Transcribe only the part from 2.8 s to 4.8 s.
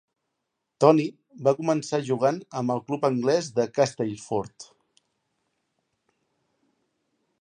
club anglès de Castleford.